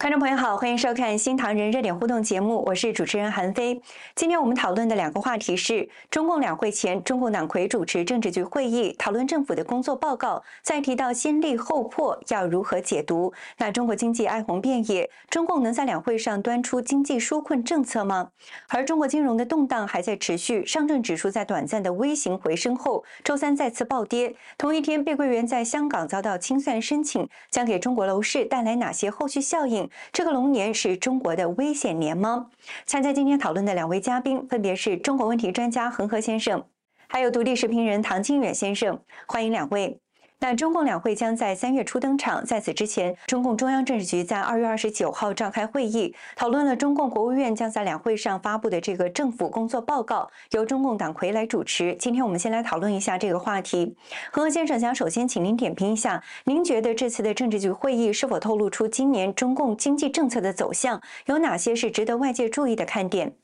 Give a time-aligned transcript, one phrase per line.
[0.00, 3.82] 观众朋友好，欢迎收看《新唐人热点互动》节目，我是主持人韩飞。
[4.14, 13.32] 今天我们讨论的两个话题是：中共两会前，中共党魁主持政治局会议，讨论政府的工作报告，再提到先立后破要如何解读？
[13.56, 18.30] 那中国经济哀鸿遍野，中共能在两会上端出经济纾困政策吗？
[18.68, 24.36] 而中国金融的动荡还在持续，上证指数在短暂的微型回升后，周三再次暴跌。
[24.56, 29.87] 同一天，碧桂园在香港遭到清算申请，将给中国楼市带来哪些后续效应？
[30.12, 32.50] 这个龙年是中国的危险年吗？
[32.86, 36.64] 参加今天讨论的两位嘉宾分别是中国问题专家恒河先生，
[37.06, 40.00] 还有独立视频人唐金远先生，欢迎两位。
[40.40, 42.44] 那中共两会将在三月初登场。
[42.44, 51.92] 在此之前，中共中央政治局在二月二十九号召开会议，讨论了中共国务院将在两会上发布的这个政府工作报告，由中共党魁来主持。
[51.98, 53.96] 今天我们先来讨论一下这个话题。
[54.30, 61.02] 何先生，想首先请您点评一下，您觉得这次的政治局会议是否透露出今年中共经济政策的走向？
[61.26, 63.34] 有哪些是值得外界注意的看点？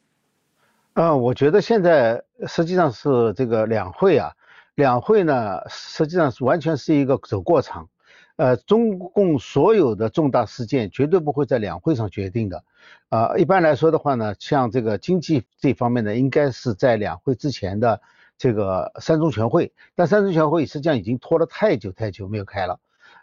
[0.94, 4.30] 嗯，我觉得现在实际上是这个两会啊。
[4.74, 7.88] 两会呢，实际上是完全是一个走过场，
[8.36, 12.64] 呃，中共所有的重大事件绝对不会在两会上决定的，
[13.08, 18.00] 啊，一般来说的话呢，像这个经济这方面呢，应该是在两会之前的
[18.36, 22.80] 这个三中全会，但三中全会实际上已经拖了太久太久没有开了，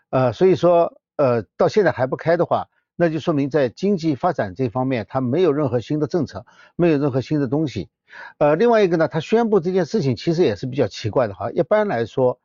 [0.09, 2.67] 呃，所以说，呃，到现在还不开的话。
[2.97, 7.89] 那就说明在经济发展这方面，它没有任何新的政策，没有任何新的东西。
[8.37, 11.51] 呃，另外一个呢，他宣布这件事情其实也是比较奇怪的哈。
[11.51, 12.39] 一般来说，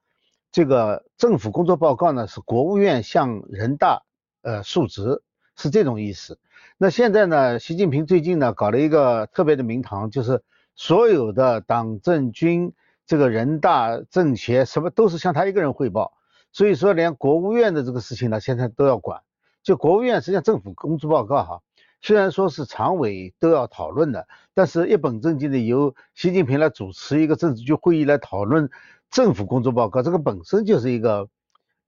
[0.53, 4.03] 这个政府工作报告呢是国务院向人大
[4.43, 5.23] 呃述职，
[5.57, 6.39] 是这种意思。
[6.79, 10.43] 那现在呢，习近平最近呢搞了一个特别的名堂，就是
[10.75, 12.75] 所有的党政军
[13.07, 16.13] 这个人大政协什么都是向他一个人汇报，
[16.53, 19.23] 所以说连国务院的这个事情呢现在都要管。
[19.63, 21.63] 就国务院实际上政府工作报告哈，
[22.07, 28.71] 虽然说是常委都要讨论的，但是一本正经的由习近平来主持一个政治局会议来讨论
[29.11, 31.29] 政府工作报告，这个本身就是一个，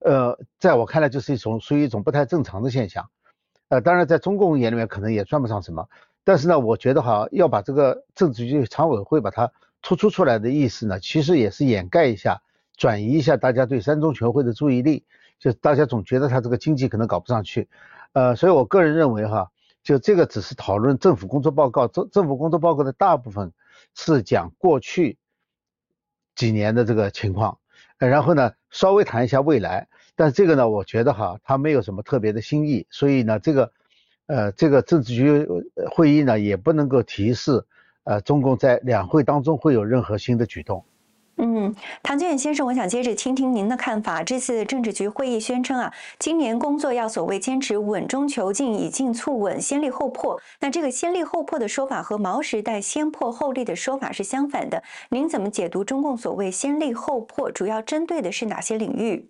[0.01, 3.09] 呃，在我看来就是一种属于一种不太正常的现象。
[3.69, 5.87] 呃，当然在中共眼里面可能也算不上什么，
[6.25, 9.53] 但是呢，我觉得哈要把这个政治局常委会把它
[9.83, 12.43] 突出出来的意思呢，其实也是掩盖一下，
[12.77, 15.05] 转移一下大家对三中全会的注意力。
[15.39, 17.69] 就大家总觉得他这个经济可能搞不上去，
[18.15, 19.53] 呃，所以我个人认为哈，
[19.89, 23.55] 就这个只是讨论政府工作报告，政政府工作报告的大部分
[23.95, 25.17] 是讲过去
[26.35, 27.59] 几年的这个情况，
[27.97, 33.73] 然后呢稍微谈一下未来，但这个呢我觉得哈，它没有什么特别的新意，所以呢这个
[34.27, 35.49] 呃这个政治局
[35.91, 37.65] 会议呢也不能够提示
[38.05, 40.85] 呃中共在两会当中会有任何新的举动。
[41.41, 41.73] 嗯，
[42.03, 44.25] 唐建远先生，我想接着听听您的看法。
[44.25, 50.41] 这次政治局会议宣称啊，今年工作要所谓坚持稳中求进，以进促稳，先立后破。
[50.59, 54.83] 那这个先立后破的说法和毛时代先破后立的说法是相反的。
[55.11, 57.51] 您怎么解读中共所谓先立后破？
[57.53, 59.29] 主要针对的是哪些领域？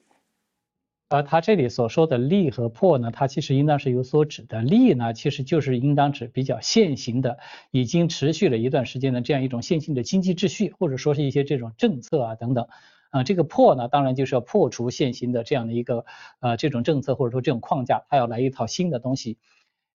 [1.10, 4.60] 而他这里所说的利和破呢，它其实应当是有所指的。
[4.60, 7.38] 利呢，其实就是应当指比较现行的，
[7.70, 12.68] 已经持续了一段时间的这样一种现行的经济秩序，或者说是一些这种政策啊等等。
[13.08, 16.04] 啊，这个破呢，当然就是要破除现行的这样的一个
[16.40, 19.38] 呃这种政策或者说这种框架，他要来一套新的东西。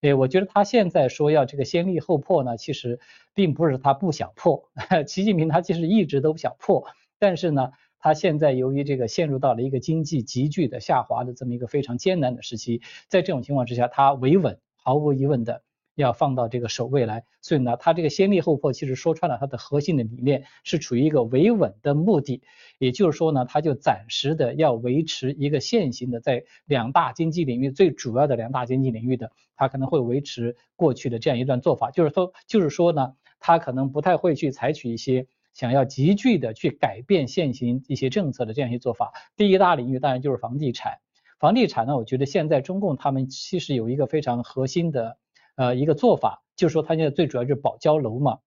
[0.01, 2.99] 诶，我觉得他现在说要这个先立后破呢，其实
[3.35, 4.67] 并不是他不想破，
[5.05, 6.87] 习近平他其实一直都不想破，
[7.19, 7.69] 但是呢。
[8.03, 15.63] 他现在由于这个陷入到了一个经济急剧的下滑的这么一个非常艰难的时期，在这种情况之下，他维稳毫无疑问的
[15.95, 17.23] 要放到这个首位来。
[17.41, 22.41] 所以呢，他这个先立后破其实说穿了，它的核心的理念是处于一个维稳的目的。
[22.77, 31.89] 也就是说呢，他就暂时的要维持一个现行的在两大经济领域最主要的两大经济领域的，他可能会维持过去的这样一段做法。
[31.89, 35.25] 就是说，就是说呢，他可能不太会去采取一些。
[35.53, 40.99] 想要急剧的去改变现行一些政策的这样一些做法，第一大领域当然就是房地产。
[41.39, 45.17] 房地产呢，我觉得现在中共他们其实有一个非常核心的
[45.55, 48.39] 呃一个做法，就是说他现在最主要就是保交楼嘛。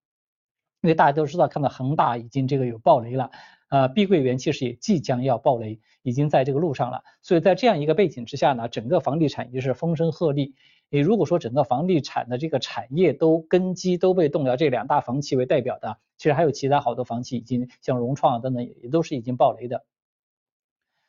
[0.82, 3.30] 因为大家都知道，看到恒大已经这个有暴雷了，
[3.70, 7.02] 呃，碧桂园其实也即将要暴雷，已经在这个路上了。
[7.22, 10.52] 所以在这样一个背景之下呢，整个房地产也是风声鹤唳。
[10.88, 19.84] 你如果说整个房地产的这个产业都根基都被动摇，这两大房企为代表的，其实还有其他好多房企已经像融创等等也都是已经暴雷的。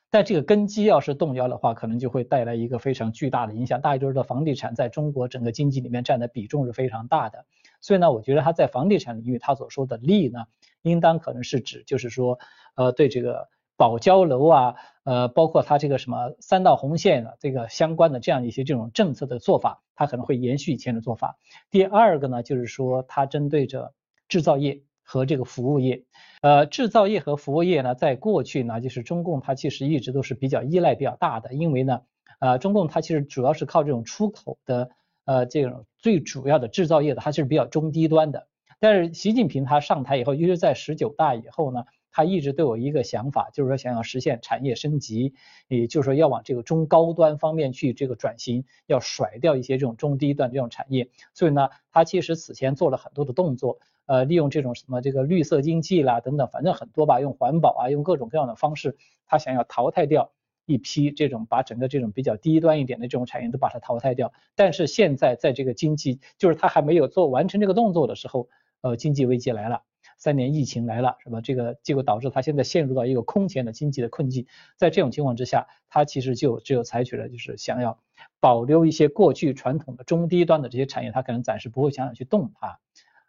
[0.10, 3.82] 但这个根基要是动摇的话，可能就会带来一个非常巨大的影响。
[3.82, 7.46] 大家都知道，房地产在中国整个经济里面占的比重是非常大的，
[7.82, 10.46] 所以呢，我觉得他在房地产领域他所说的利呢，
[10.82, 12.40] 应当可能是指就是说，
[12.76, 14.76] 呃，对这个保交楼啊。
[15.04, 21.38] 呃，包括它这个什么三道红线的这个相关的这样一些这种政策的做法，它可能会延续以前的做法。
[21.72, 23.94] 第二个呢，就是说它针对着
[24.28, 26.04] 制造业和这个服务业，
[26.42, 32.02] 呃，制造业和服务业呢，在过去呢，就是中共它其实一直都是比较依赖比较大的，因为呢，
[32.42, 34.90] 呃，中共它其实主要是靠这种出口的，
[35.24, 38.50] 呃，这种最主要的制造业的，它是比较中低端的。
[38.82, 41.86] 但是习近平他上台以后，尤其是在十九大以后呢。
[42.18, 45.36] 他一直都有一个想法，就是说想要实现产业升级，
[45.68, 51.12] 也就是说要往这个中高端方面去这个转型，要甩掉一些这种中低端这种产业。
[51.36, 53.78] 所以呢，他其实此前做了很多的动作，
[54.08, 58.98] 呃，利用这种什么这个绿色经济啦等等，反正很多吧，用环保啊，用各种各样的方式，
[59.28, 60.32] 他想要淘汰掉
[60.66, 64.34] 一批这种把整个这种比较低端一点的这种产业都把它淘汰掉。
[64.56, 68.50] 但是现在在这个经济，就是他还没有做完成这个动作的时候，
[68.82, 69.84] 呃，经济危机来了。
[70.18, 71.42] 三年疫情来了，是吧？
[71.42, 74.48] 这个结果导致他现在陷入到一个空前的经济的困境。
[74.76, 78.00] 在这种情况之下，他其实就只有采取了，就是想要
[78.40, 82.80] 保留一些过去传统的中低端的这些产业，他可能暂时不会想要去动它。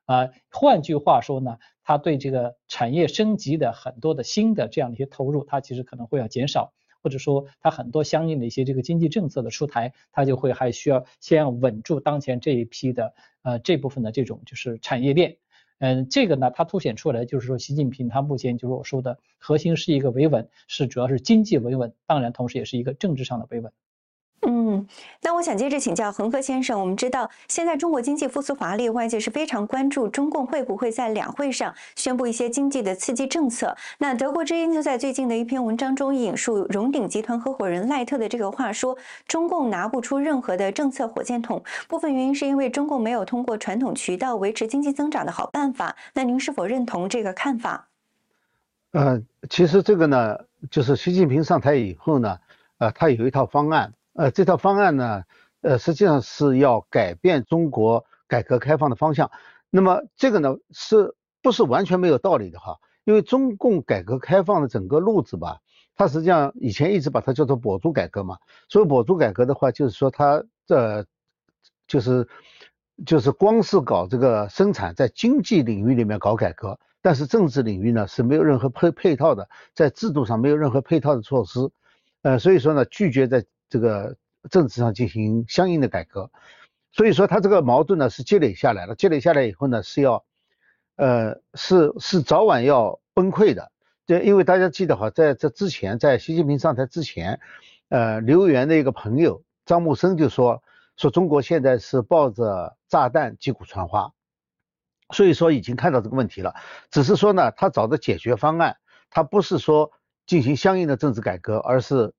[0.06, 13.12] 啊，换句话说呢，他对这个产业升级的很多的新的这样的一些投入，他其实可能会要减少，或者说他很多相应的一些这个经济政策的出台，他就会还需要先要稳住当前这一批的
[13.43, 15.37] 呃这部分的这种就是产业链。
[15.80, 23.72] 嗯，这个呢，它凸显出来就是说，习近平他目前就是我说的核心是一个维稳，是主要是经济维稳，当然同时也是一个政治上的维稳。
[24.69, 24.87] 嗯，
[25.23, 26.79] 那我想接着请教恒河先生。
[26.79, 33.75] 我们知道现在中国经济复苏乏力，外界是非常关注中共会不会在两会上宣布一些经济的刺激政策。
[33.97, 38.94] 那德国之音就在最近的一篇文章中引述荣鼎集团合伙人赖特的这个话说
[39.26, 47.88] ：“中共拿不出任何的政策火箭筒，部分原因是因为中共没有通过传统渠道维持经济增长的好办法。”那您是否认同这个看法？
[48.91, 49.19] 呃，
[49.49, 50.37] 其实这个呢，
[50.70, 52.38] 就是习近平上台以后呢，
[52.76, 53.94] 呃，他有一套方案。
[54.19, 55.23] 呃，这套方案呢，
[55.61, 59.31] 呃，实际上是要改变中国改革开放的方向。
[59.70, 62.79] 那么这个呢，是不是完全没有道理的哈？
[63.05, 65.61] 因为中共改革开放的整个路子吧，
[65.94, 68.38] 它实际上以前一直把它叫做跛足改革嘛。
[68.69, 71.06] 所以跛足改革的话，就是说它这
[71.87, 72.26] 就是
[73.06, 81.70] 就是光是搞这个生产，在经济领域里面搞改革，但是政治领域呢是没有任何配配套的，在制度上没有任何配套的措施。
[82.23, 84.17] 呃，所以说呢，拒绝在这个
[84.50, 86.31] 政治上进行相应的改革，
[86.93, 90.25] 所以说他这个矛盾呢是积累下来了，积累下来以后呢是要，
[90.97, 93.70] 呃，是是早晚要崩溃的。
[94.06, 97.41] 这因为大家记得哈，在这之前，在习近平上台之前，
[97.91, 100.62] 呃，刘源的一个朋友张木生就说
[100.97, 104.12] 说中国现在是抱着炸弹击鼓传花，
[105.12, 106.55] 所以说已经看到这个问题了，
[106.91, 108.79] 只是说呢，他找的解决方案，
[109.11, 109.93] 他不是说
[110.26, 112.15] 进行相应的政治改革，而是。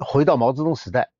[0.00, 1.10] 回到毛泽东时代，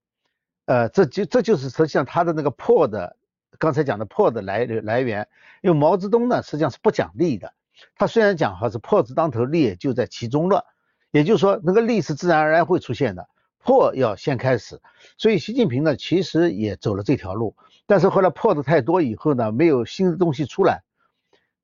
[0.65, 3.17] 呃，这就这就是实际上他的那个破的，
[3.59, 5.29] 刚才讲的破的来来源，
[5.63, 7.53] 因为毛泽东呢实际上是不讲利的，
[7.97, 10.65] 他虽然讲哈是破字当头，利就在其中了，
[11.11, 13.29] 也就是说那个利是自然而然会出现的，
[13.59, 14.81] 破要先开始，
[15.19, 17.55] 所以习近平呢其实也走了这条路，
[17.87, 20.83] 但是后来破的太多以后呢，没有新的东西出来，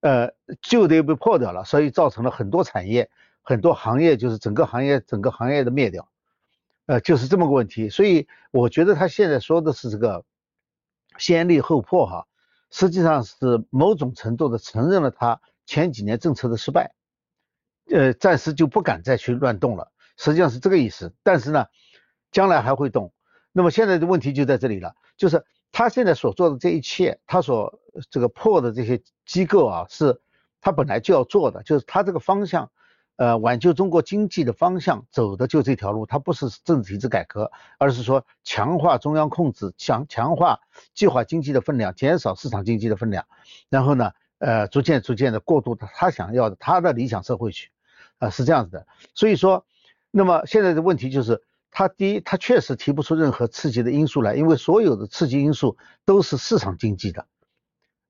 [0.01, 3.09] 呃，旧的又被破掉了，所以造成了很多产业、
[3.41, 6.09] 很多行业就是整个行业整个行业的灭掉。
[6.87, 10.25] 呃，就是这么个问题，所以我觉得他现在说的是这个
[11.19, 12.27] 先立后破哈，
[12.71, 16.95] 实际上是某种程度的承认了他前几年政策的失败，
[17.91, 21.13] 呃，暂时就不敢再去乱动了，实际上是这个意思。
[21.25, 21.67] 但是呢，
[22.31, 23.13] 将来还会动。
[23.51, 30.21] 那么现在的问题就在这里了，就是他现在所做的这一切，他所这个破的这些机构啊，是
[30.61, 32.71] 他本来就要做的，就是他这个方向。
[33.17, 40.61] 呃，挽救中国经济的方向走的就这条路，它不是政治体制改革，而是说强化中央控制，强强化
[40.95, 43.25] 计划经济的分量，减少市场经济的分量，
[43.71, 47.71] 然后呢，呃，逐渐逐渐的过渡到他想要的他的理想社会去，
[48.19, 48.87] 啊，是这样子的。
[49.15, 49.65] 所以说，
[50.11, 57.27] 那么现在的问题就是，他第一，他确实提不出任何刺激的因素来，因为所有的刺激因素都是市场经济的，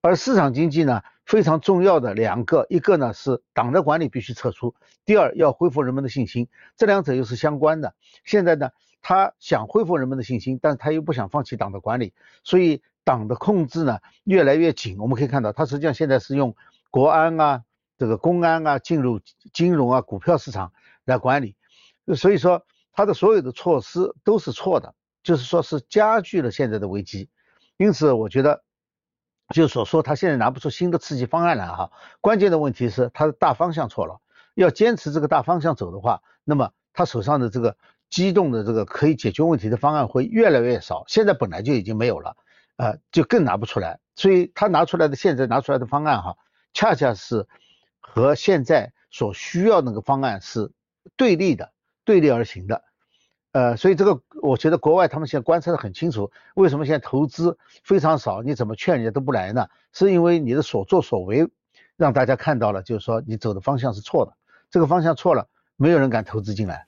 [0.06, 1.02] 而市场经济呢？
[1.24, 6.46] 非常重要的两个，一个呢是党的管理必须撤出，第二要恢复人们的信心，
[6.76, 7.96] 这两者又是相关的。
[8.24, 8.70] 现在呢，
[9.02, 14.98] 他想恢复人们的信心，但是他又不想放弃党的管理，所以党的控制呢越来越紧。
[15.00, 16.54] 我们可以看到，他实际上现在是用
[16.92, 17.64] 国安啊、
[17.98, 19.20] 这个公安啊进入
[19.52, 20.72] 金融啊、股票市场
[21.04, 21.56] 来管理，
[22.14, 24.94] 所以说他的所有的措施都是错的，
[25.24, 27.28] 就是说是加剧了现在的危机。
[27.78, 28.62] 因此，我觉得。
[29.54, 31.90] 就所说，他现在拿不出新的刺激方案来哈。
[32.20, 34.20] 关键的问题是他的大方向错了。
[34.54, 37.76] 要坚持这个大方向走的话，那么他手上的这个
[38.08, 41.04] 机动的这个可以解决问题的方案会越来越少。
[41.08, 42.36] 现在本来就已经没有了，
[42.76, 44.00] 呃，就更拿不出来。
[44.14, 46.36] 所以他拿出来的现在拿出来的方案哈，
[46.72, 47.46] 恰恰是
[48.00, 50.72] 和现在所需要那个方案是
[51.16, 51.72] 对立的，
[52.04, 52.82] 对立而行的。
[53.56, 59.66] 呃，所以这个我觉得国外他们现在观察的很清楚，为什么现在投资非常少，你怎么劝人家都不来呢？
[59.94, 61.48] 是因为你的所作所为
[61.96, 64.32] 让大家看到了，就是说你走的方向是错的，
[64.70, 66.86] 这个方向错了，没有人敢投资进来。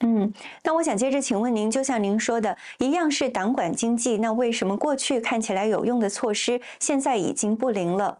[0.00, 0.32] 嗯，
[0.64, 8.18] 那我想接着请问您，就像您说的一样是党管经济，那为什么过去看起来有用的措施，现在已经不灵了？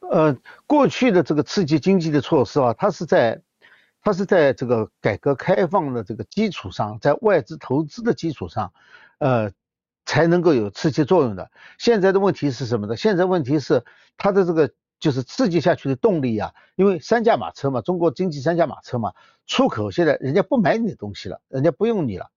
[0.00, 0.36] 呃，
[0.66, 3.40] 过去的这个刺激经济的措施啊，它是在
[4.02, 8.72] 它是在这个改革开放的这个基础上，在外资投资的基础上，
[9.18, 9.52] 呃，
[10.04, 11.50] 才能够有刺激作用的。
[11.78, 12.96] 现在的问题是什么呢？
[12.96, 13.84] 现在问题是
[14.16, 14.70] 它的这个。
[15.02, 19.14] 就是刺激下去的动力啊，因为三驾马车嘛，中国经济三驾马车嘛，
[19.48, 22.30] 出口现在人家不买你的东西了，人家不用你了，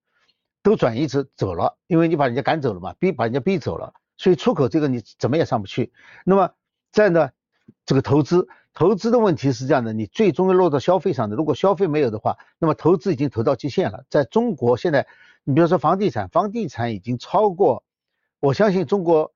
[0.64, 5.92] 都转移走走了，因为你把人家赶走了嘛，逼把人家逼走了，所以出口这个你怎么也上不去。
[6.24, 6.54] 那么
[6.90, 7.30] 在呢，
[7.84, 14.04] 这个投资投资的问题是这样的，你最终要落到消费上的，如果消费没有的话，那么投资已经投到极限了。
[14.10, 15.06] 在中国现在，
[15.44, 17.84] 你比如说房地产，房地产已经超过，
[18.38, 19.32] 我相信中国。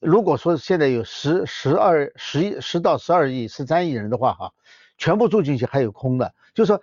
[0.00, 4.52] 如果说现在有十十二十亿十到十二亿十三亿人的话，哈，
[4.96, 6.82] 全部住进去还有空的，就是说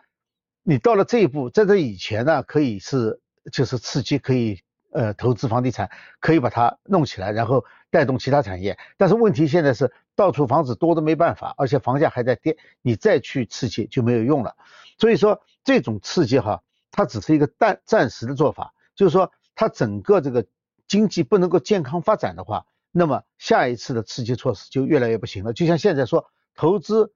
[0.62, 3.20] 你到了这一步，在这以前呢，可以是
[3.52, 8.78] 就是刺激，可以呃投资房地产，可以把它弄起来，然后带动其他产业。
[8.98, 14.56] 但是问题现在是到处房子多的没办法，而且房价还在跌，你再去刺激就没有用了。
[14.98, 20.46] 所以说这种刺激哈，它只是一个暂暂时的做法，就是说它整个这个
[20.88, 22.66] 经济不能够健康发展的话。
[22.92, 25.54] 那么下一次的刺激措施就越来越不行了。
[25.54, 27.14] 就像现在说，投资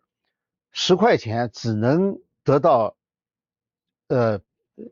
[0.71, 2.95] 十块钱只能得到，
[4.07, 4.43] 呃，比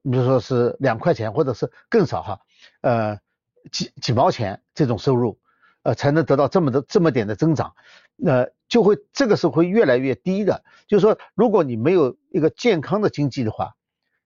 [0.03, 2.39] 如说是两块钱，或者是更少哈，
[2.81, 3.19] 呃，
[3.71, 5.39] 几几毛钱这种收入，
[5.83, 7.73] 呃，才能得到这么的这么点的增长，
[8.15, 10.63] 那就会这个是会越来越低的。
[10.87, 13.75] 就是说，如果你没有一个健康的经济的话，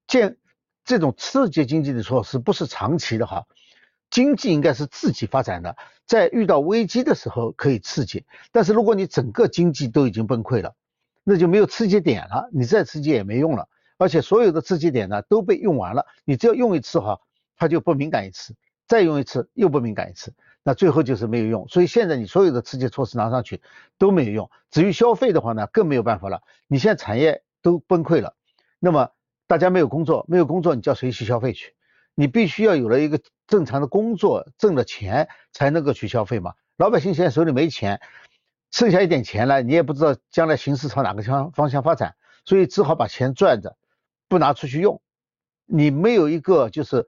[0.07, 0.38] 健
[0.83, 3.45] 这种刺激经济的措施不是长期的哈。
[4.12, 10.75] 经济应该是自己发展的，在遇到危机的时候可以刺激，但是如果你整个经济都已经崩溃了，
[11.24, 17.19] 那就没有刺激点了，你再刺激也没用了，而且所有的刺激点呢都被用完了，你只要用一次哈，
[17.57, 18.55] 它就不敏感一次，
[18.88, 20.33] 再用一次又不敏感一次，
[20.65, 21.67] 那最后就是没有用。
[21.67, 23.62] 所以现在你所有的刺激措施拿上去
[24.00, 26.41] 都没有用，至于消费的话呢，更没有办法了。
[26.67, 28.36] 你现在产业都崩溃了，
[28.79, 29.12] 那么
[29.45, 31.75] 大家没有工作，没有工作，你叫谁去消费去？
[32.15, 36.55] 你必须要有了一个正常的工作，挣了钱才能够去消费嘛。
[36.77, 38.01] 老百姓现在手里没钱，
[38.72, 43.77] 剩下一点钱了，你也不知道将来形势朝哪个方方向发展，所以只好把钱赚着，
[44.27, 45.01] 不拿出去用。
[45.65, 47.07] 你没有一个就是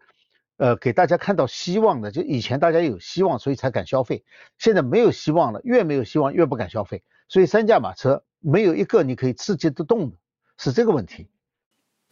[0.58, 4.24] 呃给大家看到希望的，就以前大家有希望，所以才敢消费，
[4.58, 7.04] 现在没有希望了，越没有希望越不敢消费。
[7.30, 10.18] 所以三驾马车没有一个你可以刺激得动的，
[10.58, 11.28] 是这个问题。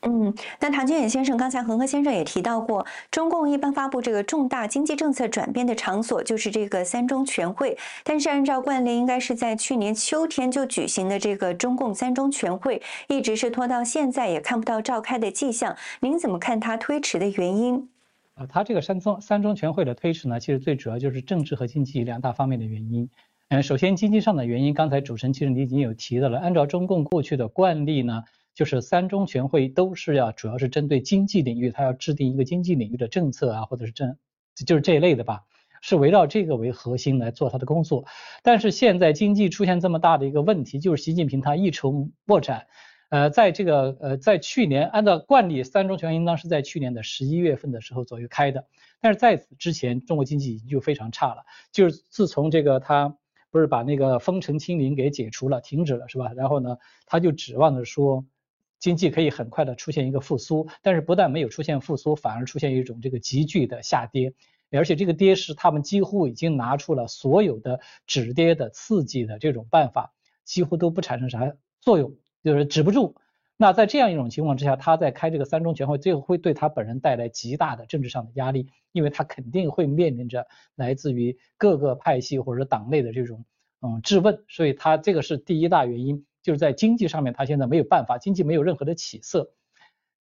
[0.02, 7.76] 嗯，那唐军远先生刚才恒河先生也提到过，中共一般发布这个重大经济政策转变的场所就是这个三中全会。
[8.04, 15.76] 但是按照惯例，应该是在去年秋天就举行的这个中共三中全会，一直是拖到现在也看不到召开的迹象。
[16.02, 17.90] 您怎么看它推迟的原因？
[18.36, 23.10] 啊，它这个三中三中全会的推迟呢，其实最主要就是政治和经济两大方面的原因。
[23.50, 28.24] 嗯，首先经济上的原因，刚才主持人其实你已经有提到了，按照中共过去的惯例呢。
[28.54, 34.16] 就是三中全会都是要主要是针对经济领域，它要制定一个经济领域的政策啊，或者是政，
[34.66, 35.44] 就是这一类的吧，
[35.82, 38.06] 是围绕这个为核心来做它的工作。
[38.44, 42.68] 但是现在经济出现这么大的一个问题，就是习近平他一筹莫展。
[43.16, 48.68] 呃，在这个呃，在去年按照惯例，三中全会应当是在去年的十一月份的时候左右开的，
[49.00, 51.46] 但是在此之前，中国经济已经就非常差了。
[51.72, 53.16] 就是自从这个他
[53.52, 56.34] 不是把那个封城清零给解除了、停止了，是吧？
[56.36, 58.26] 然后呢，他就指望着说。
[58.78, 64.34] 经济可以很快的出现一个复苏，但是不但没有出现复苏，反而出现一种这个急剧的下跌，
[64.70, 72.14] 而且这个跌是他们几乎已经拿出了所有的止跌的刺激的这种办法，几乎都不产生啥作用，
[72.46, 73.16] 就是止不住。
[73.58, 83.44] 那在这样一种情况之下，他在开这个三中全会，最后会对他本人带来极大的政治上的压力，因为他肯定会面临着来自于各个派系或者党内的这种
[83.82, 86.26] 嗯质问，所以他这个是第一大原因。
[86.44, 89.50] 就是在经济上面，他现在没有办法，经济没有任何的起色。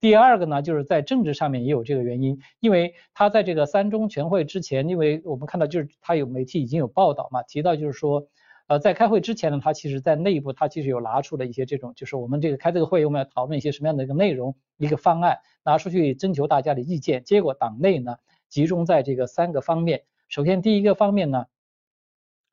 [0.00, 8.26] 第二个呢，就是在政治上面也有这个原因，因为他在这个三中全会之前，因为我们看到就是他有媒体已经有报道嘛，提到就是说，
[8.66, 17.22] 呃，在开会之前呢，他其实在内部他其实有拿出了一些这种，就是我们这个开这个会，我们要讨论一些什么样的一个内容，一个方案拿出去征求大家的意见。
[17.24, 18.16] 结果党内呢
[18.48, 21.44] 集中在这个三个方面，首先第一个方面呢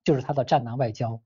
[0.03, 1.21] 就是他的战狼外交。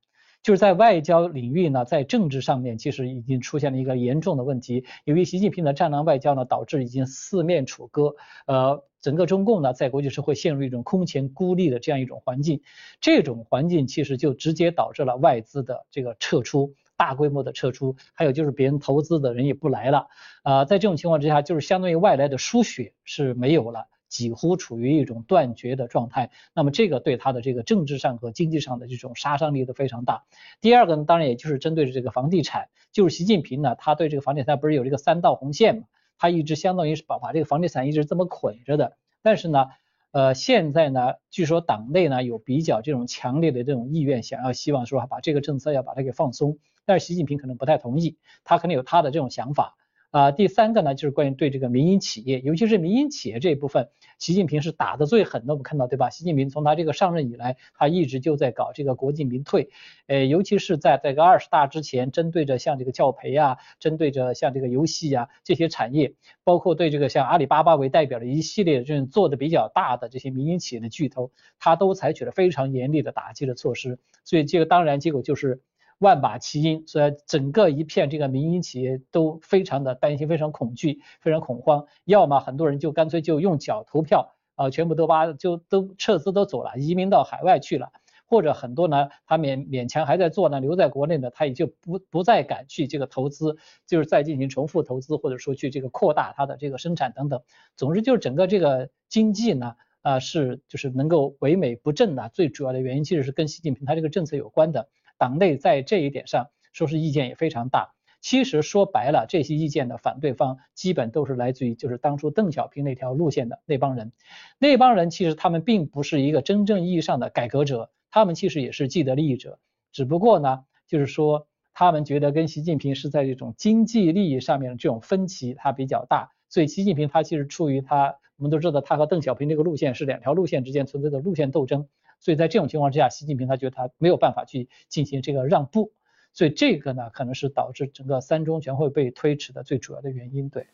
[0.46, 4.86] 就是在外交领域呢，在政治上面其实已经出现了一个严重的问题。
[5.04, 12.62] 由于习近平的战狼外交呢，导致已经四面楚歌，呃，整个中共呢在国际社会陷入一种空前孤立的这样一种环境。
[13.02, 20.10] 这种环境其实就直接导致了外资的这个撤出，大规模的撤出，还有就是别人投资的人也不来了。
[20.44, 23.88] 啊，在这种情况之下，就是相当于外来的输血是没有了。
[24.16, 30.24] 几乎处于一种断绝的状态，那么这个对他的这个政治上和经济上的这种杀伤力都非常大。
[30.62, 35.84] 第二个呢，当然也就是针对这个房地产，就是习近平呢，他对这个房地产不是有这个三道红线嘛，
[36.18, 38.96] 他一直相当于是把把这个房地产一直这么捆着的。
[39.22, 39.66] 但是呢，
[40.12, 49.76] 呃，现在呢，据说党内呢有比较这种强烈的这种意愿，想要希望说把这个政策要把它给放松，但是习近平可能不太同意，他可能有他的这种想法。
[50.16, 55.54] 啊，第三个呢，就是关于对这个民营企业，尤其是民营企业这一部分，习近平是打的最狠的。
[55.54, 56.10] 我们看到，对吧？
[56.10, 59.72] 习近平从他这个上任以来，他一直就在搞这个国进民退，
[60.08, 66.14] 呃，尤其是在这个二十大之前，针对着像这个教培啊，针对着像这个游戏啊这些产业，
[66.46, 74.00] 包括对这个像阿里巴巴为代表的一系列这种做的比较大的这些民营企业的巨头，他都采取了非常严厉的打击的措施。
[74.24, 75.60] 所以这个当然结果就是。
[76.00, 81.86] 万马齐喑，所以整个一片这个民营企业都非常的担心，非常恐惧，非常恐慌。
[82.04, 87.92] 要么很多人就干脆就用脚投票，啊，全部都把就都撤资都走了，移民到海外去了。
[88.28, 97.40] 或者很多呢，他勉勉强还在做呢，留在国内呢，他也就不不再敢去这个投资，就是再进行重复投资，或者说去这个扩大它的这个生产等等。
[97.78, 104.90] 总之就是整个这个经济呢，啊是就是能够萎靡不振的，最主要的原因其实是跟习近平他这个政策有关的。
[105.18, 107.94] 党内在这一点上，说是意见也非常大。
[108.22, 114.14] 其实说白了，这些意见的反对方基本都是来自于就是当初邓小平那条路线的那帮人。
[114.58, 119.60] 那帮人其实他们并不是一个真正意义上的改革者，他们其实也是既得利益者。
[119.92, 131.88] 只不过呢，就是说他们觉得跟习近平是在这种经济利益上面的这种分歧它比较大，所以习近平他其实出于他，我们都知道他和邓小平这个路线是两条路线之间存在的路线斗争。
[132.26, 135.92] 所以在这种情况之下，习近平他觉得他没有办法去进行这个让步，
[136.34, 140.50] 所以这个呢可能是导致整个三中全会被推迟的最主要的原因。
[140.50, 140.66] 对，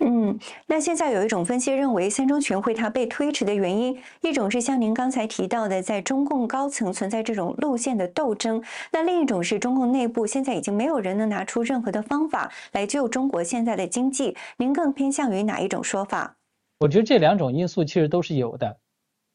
[0.00, 14.36] 嗯，那现在有一种分析认为，三中全会它被推迟的原因，一种是像您刚才提到的，在中共高层存在这种路线的斗争，那另一种是中共内部现在已经没有人能拿出任何的方法来救中国现在的经济。
[14.56, 16.38] 您更偏向于哪一种说法？
[16.80, 18.76] 我觉得这两种因素其实都是有的。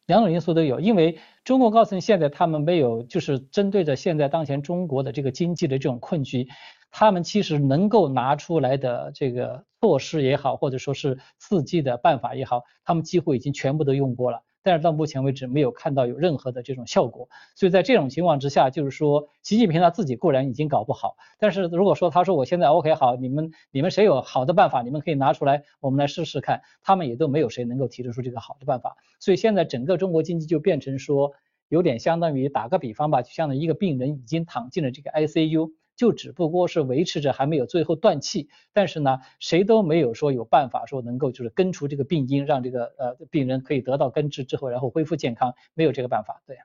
[0.05, 6.47] 两种因素都有，因为中国高层现在他们没有，就是针对着现在当前中国的这个经济的这种困局，
[6.91, 14.41] 他们其实能够拿出来的这个措施也好，或者说是刺激的办法也好，他们几乎已经全部都用过了。
[14.63, 31.33] 但是到目前为止没有看到有任何的这种效果，所以在这种情况之下，就是说习近平他自己固然已经搞不好，但是如果说他说我现在 OK 好，你们你们谁有好的办法，你们可以拿出来，我们来试试看，他们也都没有谁能够提得出这个好的办法，所以现在整个中国经济就变成说
[31.67, 35.71] 有点相当于打个比方吧，就相当于一个病人已经躺进了这个 ICU。
[35.95, 46.41] 就只不过是维持着还没有最后断气，但是呢，谁都没有说有办法说能够就是根除这个病因，让这个呃病人可以得到根治之后，然后恢复健康，没有这个办法。
[46.45, 46.57] 对，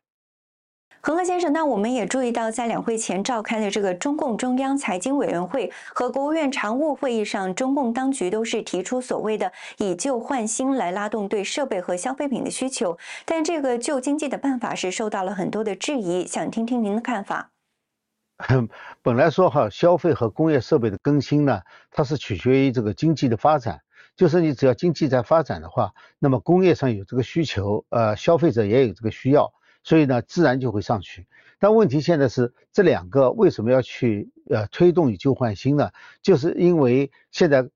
[1.00, 17.50] 恒河先生，那我们也注意到，在两会前召开的这个中共中央财经委员会和国务院常务会议上，中共当局都是提出所谓的以旧换新来拉动对设备和消费品的需求，但这个救经济的办法是受到了很多的质疑，想听听您的看法。
[19.03, 23.81] 本来说哈，消费和工业设备的更新呢，它是取决于这个经济的发展。
[24.16, 31.27] 就是你只要经济在发展的话，那么工业上有这个需求，呃，消费者也有这个需要，所以呢，自然就会上去。
[31.59, 35.90] 但问题现在是这两个为什么要去呃推动以旧换新呢？
[36.22, 37.68] 就是因为现在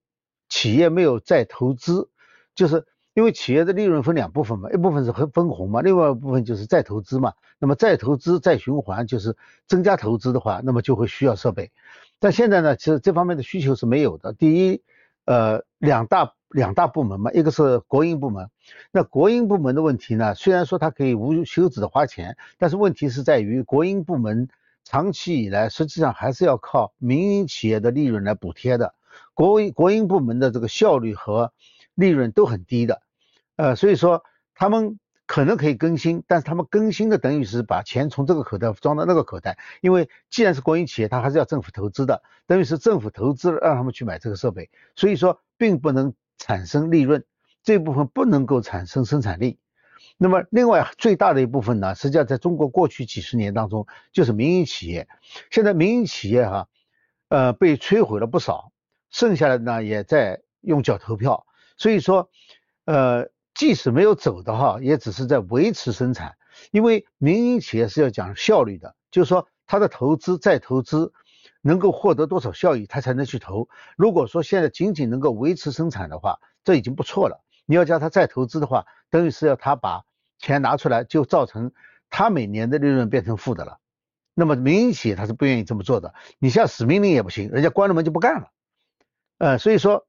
[0.48, 2.08] 企业没有再投资，
[2.54, 2.86] 就是。
[3.14, 7.34] 因为企业的利润分两部分嘛，一部分是分分红嘛，另外一部分就是再投资嘛。
[7.58, 11.70] 那么再投资再循环，就是增加投资的话，那么就会需要设备。
[12.18, 14.32] 但现在呢，其实这方面的需求是没有的。
[14.32, 14.82] 第一，
[15.24, 18.48] 呃，两大两大部门嘛，一个是国营部门。
[18.90, 24.48] 那国营部门的问题呢，虽然说它可以无休止的花钱，但是问题是在于国营部门
[24.84, 28.94] 长期以来实际上还是要靠民营企业的利润来补贴的。
[29.34, 31.52] 国国营部门的这个效率和
[31.94, 33.02] 利润都很低的，
[33.56, 34.24] 呃，所以说
[34.54, 47.24] 他们可能可以更新，但是他们更新的等于是把钱从这个口袋装到那个口袋，因为既然是国营企业，它还是要政府投资的，等于是政府投资让他们去买这个设备，所以说并不能产生利润，
[47.62, 49.58] 这部分不能够产生生产力。
[50.18, 55.08] 那么另外最大的一部分呢，实际上在中国过去几十年当中就是民营企业，
[55.50, 56.68] 现在民营企业哈，
[57.28, 58.70] 呃被摧毁了不少，
[59.10, 62.30] 剩下的呢也在用脚投票，所以说，
[62.84, 63.30] 呃。
[63.54, 66.36] 即使没有走的话，也只是在维持生产，
[66.70, 71.12] 因为民营企业是要讲效率的，就是说他的投资再投资
[71.60, 73.68] 能够获得多少效益，他才能去投。
[73.94, 77.44] 如果说现在仅仅能够维持生产的话，这已经不错了。
[77.66, 80.02] 你要叫他再投资的话，等于是要他把
[80.38, 81.72] 钱拿出来，就造成
[82.08, 83.80] 他每年的利润变成负的了。
[84.32, 86.14] 那么民营企业他是不愿意这么做的。
[86.38, 88.50] 你像史命令也不行，人家关了门就不干了。
[89.36, 90.06] 呃，所以说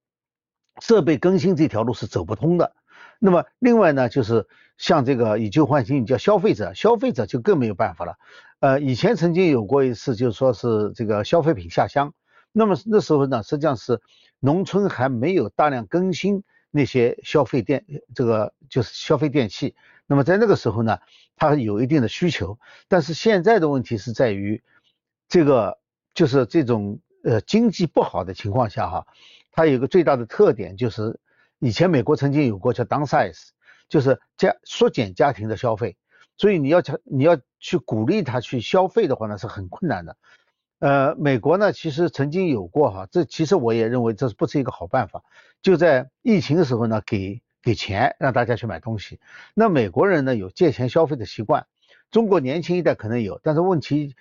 [0.82, 2.76] 设备更新这条路是走不通的。
[3.20, 8.18] 那么另外呢，就是像这个以旧换新，你叫消费者，消费者就更没有办法了。
[8.60, 12.14] 呃，以前曾经有过一次，就是说是这个消费品下乡，
[12.52, 14.02] 那么那时候呢，实际上是
[14.40, 19.76] 农村还没有大量更新那些消费电，这个就是消费电器。
[20.06, 21.00] 那么在那个时候呢，
[21.38, 22.60] 它有一定的需求。
[22.90, 24.62] 但是现在的问题是在于，
[25.30, 25.80] 这个
[26.14, 29.08] 就是这种呃经济不好的情况下哈，
[29.54, 31.18] 它有个最大的特点就是。
[31.60, 33.52] 以前美国曾经有过叫 downsize，
[33.88, 35.96] 就是家缩减家庭的消费，
[36.36, 40.18] 所以你要强你要去鼓励他去消费的话呢是很困难的。
[40.80, 45.24] 呃，美国呢其实曾经有过哈，这其实我也认为这是不是一个好办法。
[45.62, 49.22] 就在疫情的时候呢，给给钱让大家去买东西。
[49.54, 51.66] 那美国人呢有借钱消费的习惯，
[52.12, 54.18] 中国年轻一代可能有，但是问题，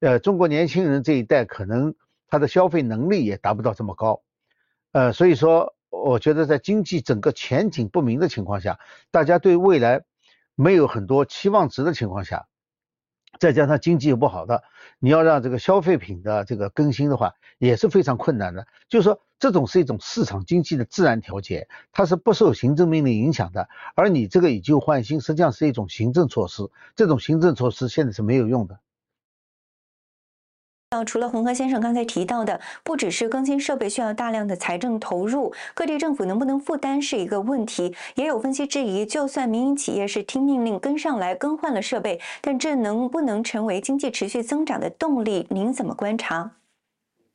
[0.00, 1.94] 呃，中国年轻人这一代可能
[2.28, 4.22] 他的消费能力也达不到这么高，
[4.92, 5.74] 呃，所以说。
[5.90, 8.78] 我觉得在经济整个前景不明的情况下，
[9.10, 10.04] 大家对未来
[10.54, 12.46] 没有很多期望值的情况下，
[13.40, 14.62] 再加上经济又不好的，
[14.98, 18.66] 你要让这个消费品的这个更新的话，也是非常困难的。
[18.90, 23.70] 就是说，这种是一种市场经济的自然调节，它是不受行政命令影响的。
[23.96, 28.78] 而你这个以旧换新，实际上是一种行政措施，这种行政措施现在是没有用的。
[30.90, 37.94] 呃，除了洪河先生刚才提到的，不只是更新设备需要大量的财政投入，各地政府能不能负担是一个问题。
[38.14, 45.46] 也有分析质疑，就算民营企业是听命令跟上来更换了设备，但这能不能成为经济持续增长的动力？
[45.50, 46.52] 您怎么观察？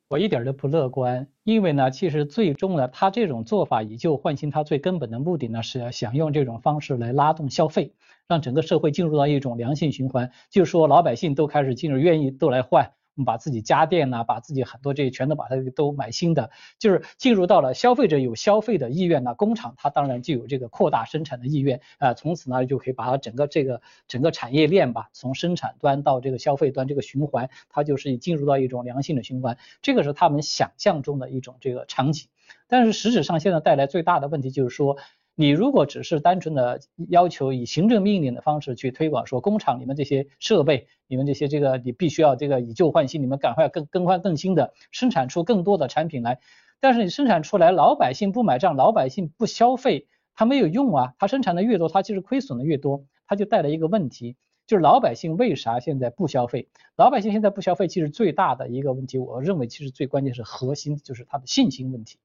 [0.08, 7.94] 我一点都不乐观，因为呢，其实最终呢，他这种做法以旧换新，他最根本的目的呢，是要想用这种方式来拉动消费，
[8.28, 12.94] 让整个社会进入到一种良性循环，就说老百姓都开始进入，愿意都来换。
[13.26, 16.50] 把自己家电呐，把自己很多这些全都把它都买新的，
[16.80, 32.28] 就是进入到了消费者有消费的意愿呢，工厂它当然就有这个扩大生产的意愿啊，从此呢就可以把它整个这个整个产业链吧，从生产端到这个消费端这个循环，它就是进入到一种良性的循环，这个是他们想象中的一种这个场景，
[32.68, 34.98] 但是实质上现在带来最大的问题就是说。
[35.36, 46.40] 你如果只是单纯的要求以行政命令的方式去推广，说工厂你们这些设备，你们这些这个你必须要这个以旧换新，你们赶快更更换更新的，生产出更多的产品来。
[46.80, 51.14] 但是你生产出来，老百姓不买账，老百姓不消费，它没有用啊。
[51.18, 54.36] 它生产的越多，它其实亏损的越多，它就带来一个问题，
[54.68, 56.68] 就是老百姓为啥现在不消费？
[56.96, 62.20] 老百姓现在不消费，其实最大的一个问题，我认为其实最关键是核心就是他的信心问题。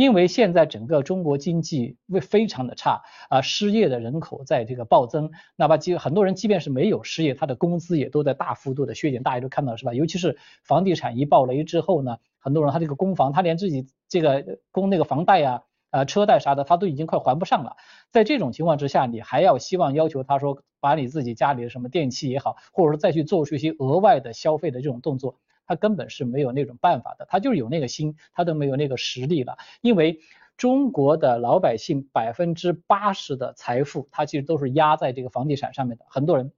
[0.00, 9.92] 因为现在整个中国经济为非常的差啊，失业的人口在这个暴增，哪怕即很多人即便是没有失业，他的工资也都在大幅度的削减，大家都看到是吧？
[9.92, 17.76] 尤其是房地产一暴雷之后呢，很多人他这个供房，他连自己这个供那个房贷呀、啊车贷啥的，他都已经快还不上了。
[18.10, 25.36] 在这种情况之下，你还要希望要求他说把你自己家里的什么电器也好，或者说再去做出一些额外的消费的这种动作。
[25.66, 29.56] 他根本是没有那种办法的，他就是有那个心，他都没有那个实力了。
[29.80, 30.20] 因为
[30.56, 36.04] 中国的老百姓百分之八十的财富，他其实都是压在这个房地产上面的。
[36.08, 36.52] 很多人，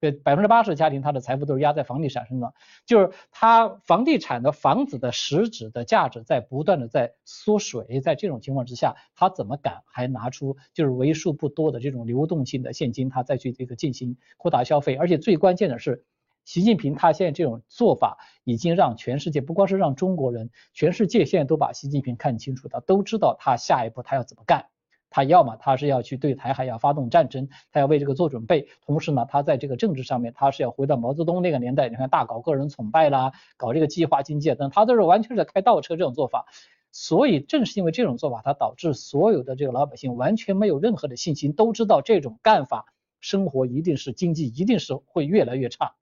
[0.00, 2.54] 对百分之八十的家庭，他的财富都是压在房地产身上，
[2.86, 8.00] 就是他房地产的房子的实质的价值在不断的在缩水。
[8.00, 14.94] 在这种情况之下，他怎么敢还拿出就是为数不多的这种流动性的现金，他再去这个进行扩大消费？
[14.94, 16.06] 而且最关键的是。
[16.44, 24.66] 习近平他现在这种做法，已经让全世界，不光是让中国人，全世界现在都把习近平看清楚的，都知道他下一步他要怎么干。
[25.14, 28.68] 他要么他是要去对台海要发动战争，他要为这个做准备。
[28.86, 36.46] 同时呢，他在这个政治上面，他是要回到毛泽东那个年代，你看大搞个人崇拜啦，搞这个计划经济等，他都是完全是在开倒车这种做法。
[36.92, 42.86] 所以正是因为这种做法，它导致所有的这个老百姓完全没有任何的信心，都知道这种干法，
[43.20, 45.94] 生活一定是经济一定是会越来越差。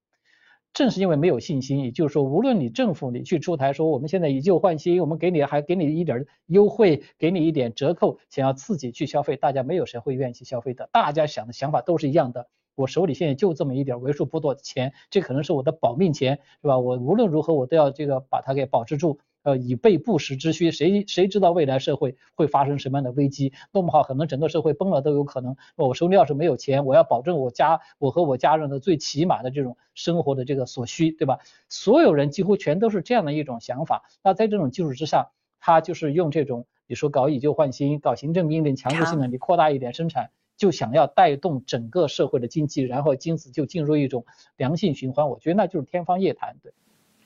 [0.73, 10.89] 正是因为没有信心，也就是说，无论你政府你去出台说我们现在以旧换新，我们给你还给你一点优惠，给你一点折扣，想要刺激去消费，大家没有谁会愿意去消费的。
[10.93, 12.49] 大家想的想法都是一样的，
[12.81, 16.79] 我手里现在就这么一点为数不多的钱，这可能是我的保命钱，是吧？
[16.79, 19.19] 我无论如何我都要这个把它给保持住。
[19.43, 23.55] 呃，以备不时之需，谁谁知道未来社会会发生什么样的危机？
[23.73, 25.57] 弄不好可能整个社会崩了都有可能。
[25.77, 31.39] 我手里要是没有钱，我要保证我家我和我家人的最起码的这种生活的这个所需，对吧？
[31.71, 34.03] 所有人几乎全都是这样的一种想法。
[34.23, 40.29] 那在这种基础之上，他就是用这种，你说搞以旧换新，搞行政命令强制性的，你扩大一点生产，
[40.61, 44.27] 就想要带动整个社会的经济，然后因此就进入一种
[44.59, 45.27] 良性循环。
[45.27, 46.71] 我觉得那就是天方夜谭，对。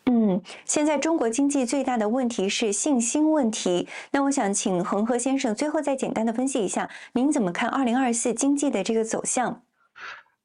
[0.06, 3.88] 嗯，现在中国经济最大的问题是信心问题。
[4.12, 9.62] 那我想请恒河先生最后再简单的分析一下，您怎么看二零二四经济的这个走向？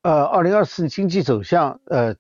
[0.02, 2.16] 呃，二零二四经济走向，呃，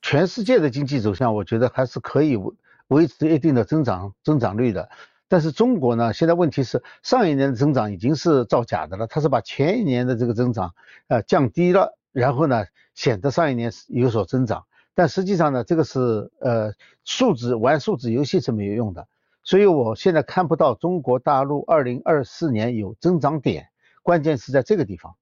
[0.00, 2.54] 全世界的经济走向，我觉得还是可以维
[2.88, 4.88] 维持一定的增长增长率的。
[5.28, 10.74] 但是中国呢，现在问题是上一年的增长已经是造假的了，它是把前一年的这个增长
[11.08, 14.64] 呃降低了，然后呢显得上一年是有所增长。
[14.94, 16.72] 但实际上呢，这个是呃
[17.04, 19.08] 数字玩数字游戏是没有用的，
[19.42, 23.68] 所以我现在看不到中国大陆二零二四年有增长点，
[24.02, 25.16] 关键是在这个地方，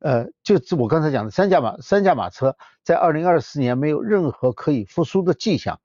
[0.00, 5.78] 呃，就是我刚才讲的三驾马三驾马车在二零二四年没有任何可以复苏的迹象，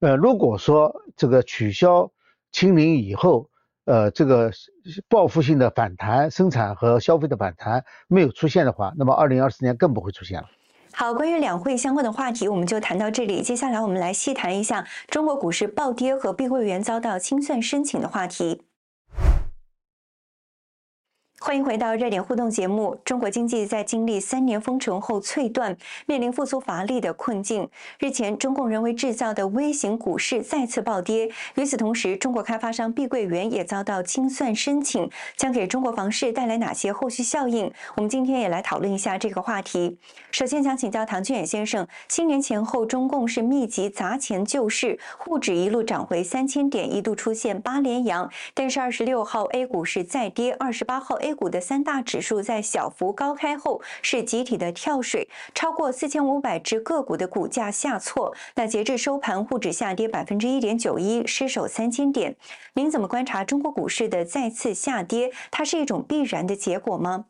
[0.00, 2.10] 呃，如果说这个取消
[2.54, 3.50] 清零以后，
[3.84, 4.52] 呃，这个
[5.08, 10.46] 报复性的反弹生产和消费的反弹没有出现的话，那么二零二四年更不会出现了。
[10.92, 13.42] 好，关于两会相关的话题，我们就谈到这里。
[13.42, 18.62] 接下来，我们来细谈一下中国股市暴跌和碧桂园遭到清算申请的话题。
[21.46, 22.98] 欢迎回到热点互动节目。
[23.04, 25.76] 中国经济在经历三年封城后脆断，
[26.06, 27.68] 面临复苏乏力的困境。
[27.98, 31.30] 日前，中共人为制造的微型股市再次暴跌。
[31.56, 37.70] 与此同时，中国开发商碧桂园也遭到清算申请，将给中国房市带来哪些后续效应？
[37.96, 39.98] 我们今天也来讨论一下这个话题。
[40.30, 48.30] 首先想请教唐俊远先生，新年前后，中共是密集砸钱救市，沪指一路涨回三千点，一度出现八连阳。
[48.54, 51.33] 但是二十六号 A 股是再跌，二十八号 A。
[51.34, 58.34] 股的三大指数在小幅高开后是集体的跳水，超过四千五百只个股的股价下挫。
[58.54, 62.36] 那截至收盘，沪指下跌百分之一点九一，失守三千点。
[62.74, 65.30] 您怎么观察中国股市的再次下跌？
[65.50, 67.26] 它是一种必然的结果吗？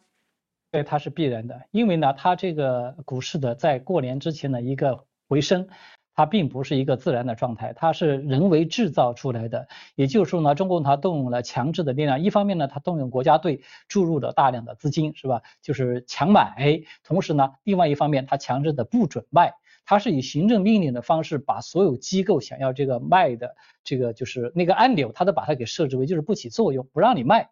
[0.70, 5.68] 对，它是必然的，因为呢，它这个股市的在过年之前的一个回升。
[6.14, 9.68] 它并不是一个自然的状态，它是人为制造出来的。
[9.94, 15.42] 也就是说呢，中共它动用了强制的力量，一方面呢，它动用国家队注入了大量的资金，是吧？
[15.60, 16.54] 就是强买。
[17.02, 27.50] 同时呢，另外一方面，它强制的不准卖，它是以行政命令的方式把所有机构想要这个卖的这个就是那个按钮，它都把它给设置为就是不起作用，不让你卖。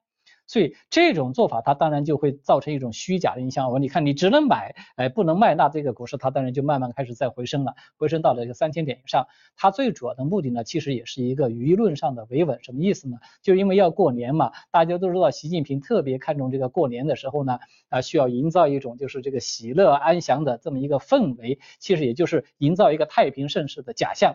[0.53, 3.71] 所以这种做法，它当然就会造成一种虚假的印象。
[3.73, 9.29] 我你看，你只能买，哎，不能卖，那这个股市它当然就慢慢开始在回升了，回升到了一个三千点以上。
[9.57, 12.63] 它最主要的目的呢，其实也是一个舆论上的维稳。
[12.63, 13.17] 什么意思呢？
[13.41, 24.35] 就因为要过年嘛，大家都知道，习近平特别看重这个过年的时候呢，啊，需要营造一种就是这个喜乐安详的这么一个氛围，其实也就是营造一个太平盛世的假象。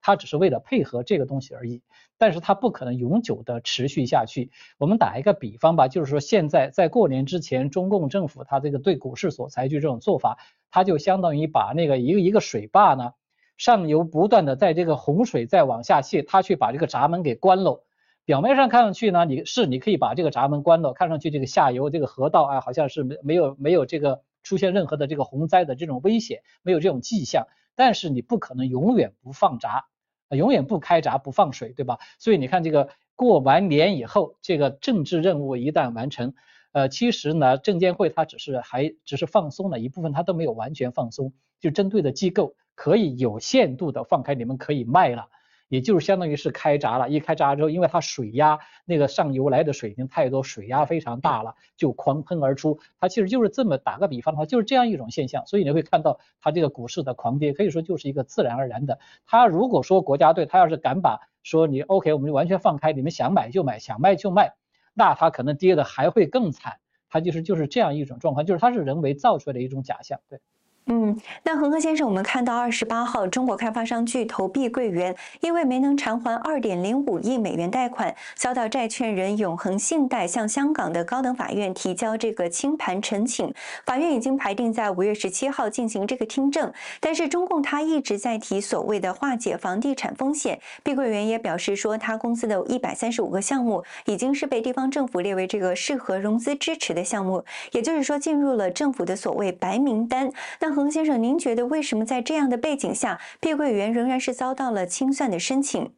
[0.00, 1.82] 它只是为了配合这个东西而已，
[2.18, 4.50] 但是它不可能永久的持续下去。
[4.76, 10.38] 我们打一个比方吧，就是说现在在过年之前，中共政府它这个对股市所采取这种做法，
[10.70, 13.12] 它就相当于把那个一个一个水坝呢，
[13.56, 17.84] 上游不断的在这个洪水在往下泄，它去把这个闸门给关了。
[18.24, 27.46] 表面上看上去呢，你是你可以把这个闸门关了，看上去这个下游这个河道啊，好像是没没有没有这个出现任何的这个洪灾的这种危险，没有这种迹象。
[27.74, 29.86] 但是你不可能永远不放闸，
[30.36, 31.98] 永远不开闸不放水，对吧？
[32.18, 36.34] 所以你看这个过完年以后，这个政治任务一旦完成，
[36.72, 45.28] 呃，其实呢，证监会它只是还只是放松了一部分，它都没有完全放松，就针对的机构可以有限度的放开，你们可以卖了。
[45.68, 52.78] 也就是相当于是开闸了，一开闸之后，因为它水压那个上游来的水已经太多，水压非常大了，就狂喷而出。
[52.98, 55.46] 它其实就是这么打个比方的话，就是这样一种现象。
[55.46, 58.98] 所以你会看到它这个股市的狂跌，可以说就是一个自然而然的。
[59.26, 64.54] 它如果说国家队，它要是敢把说你 OK，我们就完全放开，你们想买就买，想卖就卖，
[64.94, 66.78] 那它可能跌的还会更惨。
[67.10, 70.40] 它就是就是这样一种状况，就是它是人为造出来的一种假象，对。
[70.88, 71.16] 嗯。
[71.42, 83.52] 那恒河先生，我们看到二十八号，中国开发商巨头碧桂园因为没能偿还二点零五亿美元贷款，遭到债权人永恒信贷向香港的高等法院提交这个清盘陈请，
[83.86, 86.72] 法院已经排定在五月十七号进行这个听证。
[87.00, 100.30] 但是中共他一直在提所谓的化解房地产风险，碧桂园也表示说，他公司的一百三十五个项目已经是被地方政府列为这个适合融资支持的项目，也就是说进入了政府的所谓白名单。
[100.60, 105.90] 那恒先生，您觉得为什么在这样的背景下，碧桂园仍然是遭到了清算的申请？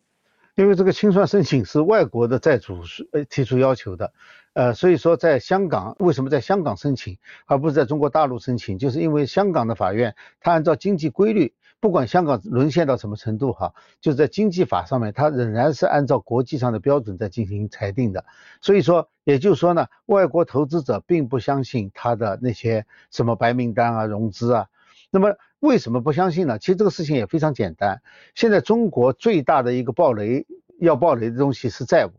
[0.55, 2.79] 因为这个清算申请是外国的债主
[3.13, 4.11] 呃提出要求的，
[4.55, 11.53] 呃，所以说在香港为什么在香港申请，而不是在中国大陆申请，就是因为香港的法院它按照经济规律。
[11.81, 18.27] 不管香港沦陷到什么程度，哈，就在经济法上面，它仍然是按照国际上的标准在进行裁定的。
[18.61, 24.67] 所以说，也就是说呢，外国投资者并不相信它的那些什么白名单啊、融资啊。
[25.11, 26.59] 那么为什么不相信呢？
[26.59, 28.03] 其实这个事情也非常简单。
[28.35, 30.47] 现在中国最大的一个暴雷
[30.79, 32.11] 要暴雷的东西是债务，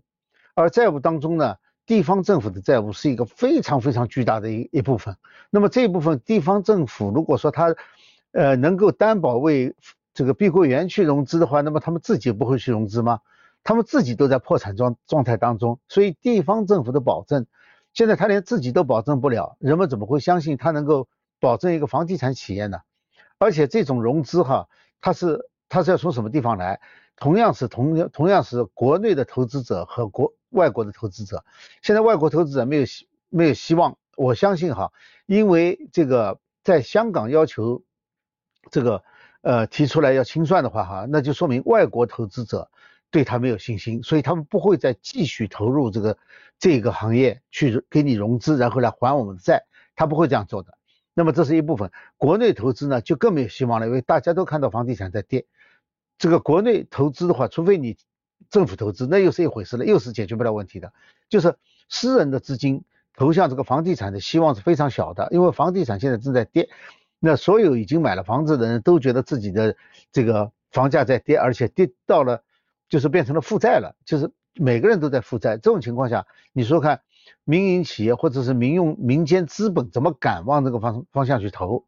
[0.56, 5.16] 而债务当中呢，地方政府的债务是一个非常非常巨大的一一部分。
[5.52, 7.76] 那么这一部分地方政府，如果说它
[8.32, 9.76] 呃，能够担保为
[10.14, 13.20] 这个碧桂园去融资的话，那么他们自己不会去融资吗？
[13.64, 17.46] 他们自己都在破产状状态当中，所以地方政府的保证，
[17.94, 21.08] 现在他连自己都保证不了，人们怎么会相信他能够
[21.40, 22.80] 保证一个房地产企业呢？
[23.38, 24.68] 而且这种融资哈，
[25.02, 26.80] 它是它是要从什么地方来？
[27.18, 31.44] 同样是同样同样是国内的投资者和国外国的投资者，
[31.82, 34.92] 现在外国投资者没有希没有希望，我相信哈，
[35.26, 37.84] 因为这个在香港要求。
[38.72, 39.04] 这个
[39.42, 42.72] 呃提出来要清算的话哈，那就说明外国投资者
[43.12, 46.18] 对他没有信心，所以他们不会再继续投入这个
[46.58, 50.76] 这个行业去给你融资，然后来还我们的债，他不会这样做的。
[51.14, 55.46] 那么这是一部分，国内投资呢就更没有希望了，因为大家都看到房地产在跌。
[56.18, 57.98] 这个国内投资的话，除非你
[58.50, 60.94] 政府投资，那又是一回事了，又是解决不了问题的。
[61.28, 61.56] 就是
[61.90, 66.70] 私人的资金投向这个房地产的希望是非常小的，因为房地产现在正在跌。
[67.24, 69.78] 那所有已经买了房子的人都觉得自己的
[70.12, 72.44] 这个房价在跌，而且跌到了
[72.90, 75.52] 就是变成了负债了，就是每个人都在负债。
[75.58, 77.02] 这种情况下，你说看
[77.44, 81.86] 民营企业或者是民用民间资本怎么敢往这个方方向去投？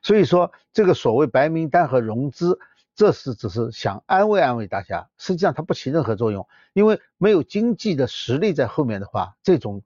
[0.00, 2.58] 所以说这个所谓白名单和融资，
[2.94, 9.82] 这是只是想安慰安慰大家，实际上它不起任何作用，因为没有经济的实力在后面的话，这种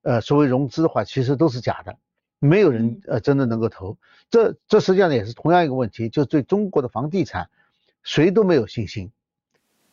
[0.00, 1.98] 呃所谓融资的话其实都是假的。
[2.40, 3.96] 没有人呃真的能够投，
[4.30, 7.48] 这这实际上也是同样一个问题，就对中国的房地产，
[8.02, 9.12] 谁都没有信心。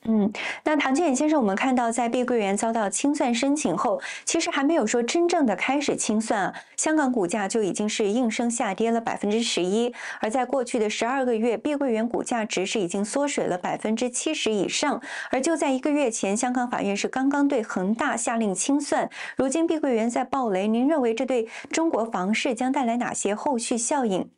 [0.06, 0.32] 嗯，
[0.64, 24.30] 那唐建远先生，我们看到在碧桂园遭到清算申请后，其实还没有说真正的开始清算啊，香港股价就已经是应声下跌了百分之十一，而在过去的十二个月，碧桂园股价值是已经缩水了百分之七十以上，而就在一个月前，香港法院是刚刚对恒大下令清算，如今碧桂园在暴雷，您认为这对中国房市将带来哪些后续效应？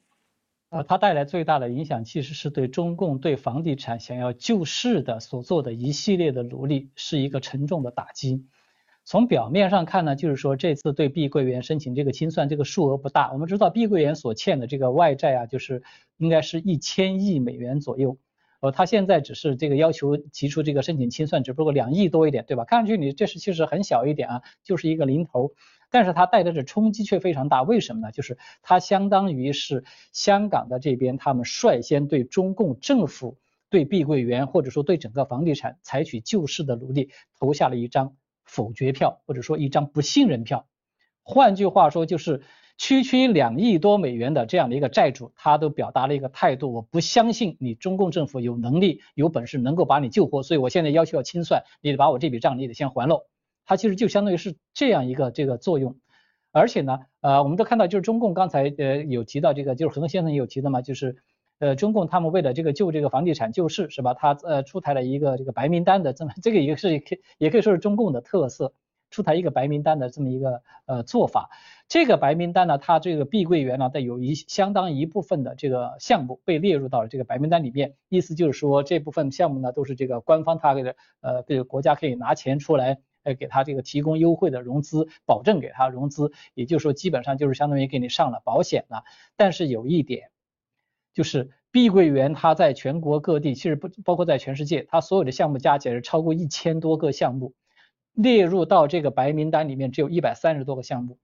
[0.69, 8.45] 呃，它带来最大的影响，其实是对中共对房地产想要救市的所做的一系列的努力，是一个沉重的打击。
[9.03, 13.31] 从表面上看呢，就是说这次对碧桂园申请这个清算，这个数额不大。
[13.33, 15.81] 我们知道碧桂园所欠的这个外债啊，就是
[16.17, 18.19] 应该是一千亿美元左右。
[18.59, 22.63] 呃，他现在只是这个要求提出这个申请清算，只不过两亿多一点，对吧？
[22.65, 25.53] 看上去你这是其实很小一点啊，就是一个零头。
[25.91, 28.11] 但是它带来的冲击却非常大，为什么呢？
[28.11, 33.37] 就是它相当于是香港的这边，他们率先对中共政府、
[33.69, 40.67] 对碧桂园或者说对整个房地产采取救市的努力投下了一张否决票，或者说一张不信任票。
[41.23, 42.41] 换句话说，就是
[42.77, 53.25] 区区两亿多美元的这样的一个债主，他都表达了一个态度：我不相信你中共政府有能力、有本事能够把你救活，所以我现在要求要清算，你得把我这笔账你得先还喽。
[53.69, 55.95] 它其实就相当于是这样一个这个作用，
[56.51, 61.17] 而且呢，呃，我们都看到，就是中共刚才呃有提到这个，就是何东先生也有提到嘛，就是
[61.59, 64.15] 呃中共他们为了这个救这个房地产救市是吧？
[64.15, 68.73] 他呃出台了一个这个白名单的这么 这个也是可也可以说是中共的特色，
[69.11, 71.51] 出台一个白名单的这么一个呃做法。
[71.87, 82.97] 这个白名单呢，它这个碧桂园呢，带有一相当一部分的这个项目被列入到了这个白名单里面，意思就是说这部分项目呢都是这个官方他给的呃这个国家可以拿钱出来。
[83.33, 89.03] 给他这个提供优惠的融资，保证给他融资，也就是说，基本上就是相当于给你上了保险了。
[89.35, 90.29] 但是有一点，
[91.13, 97.53] 就是碧桂园它在全国各地，其实不包括在全世界，它所有的项目加起来是超过一千多个项目，
[98.13, 101.17] 列入到这个白名单里面只有一百三十多个项目，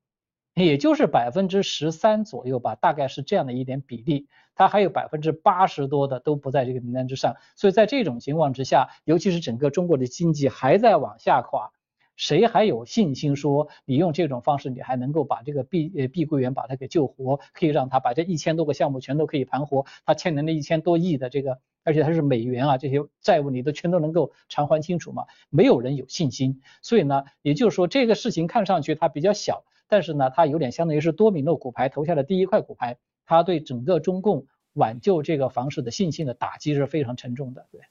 [0.53, 4.27] 也就是百分之十三左右吧，大概是这样的一点比例。
[4.57, 7.35] 它还有百分之八十多的都不在这个名单之上。
[7.57, 11.71] 所以在这种情况之下，尤其是整个中国的经济还在往下垮。
[12.15, 25.25] 谁还有信心说你用这种方式，你还能够把这个碧呃碧桂园把它给救活，可以让他把这一千多个项目全都可以盘活，他欠的那一千多亿的这个，而且他是美元啊，这些债务你都全都能够偿还清楚吗？
[25.49, 26.61] 没有人有信心。
[26.81, 37.81] 所以呢，也就是说这个事情看上去它比较小，但是呢，它有点相当于是多米诺骨牌投下的第一块骨牌，它对整个中共挽救这个房市的信心的打击是非常沉重的，对。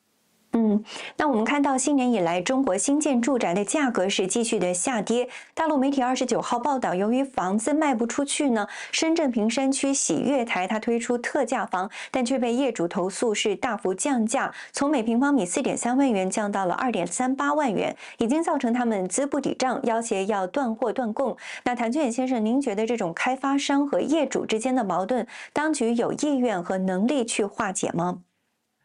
[0.57, 0.85] 嗯，
[1.17, 5.29] 那我们看到新年以来，中国新建住宅的价格是继续的下跌。
[5.53, 21.37] 大陆媒体二十九号报道，由于房子卖不出去呢，深圳坪山区喜悦台它推出特价房，但却被业主投诉是大幅降价，从每平方米四点三万元降到了二点三八万元，已经造成他们资不抵账，要挟要断货断供。
[21.65, 28.21] 那谭俊远先生，您觉得这种开发商和业主之间的矛盾，当局有意愿和能力去化解吗？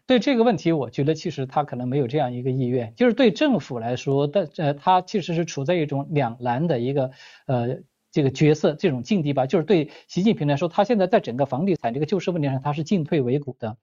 [0.09, 7.11] 对这个问题，我觉得其实他可能没有这样一个意愿，就是对政府来说，但呃，他其实是处在一种两难的一个
[7.45, 7.77] 呃
[8.09, 9.45] 这个角色这种境地吧。
[9.45, 13.77] 就是对习近平来说，他现在在整个房地产这个救市问题上，他是进退维谷的。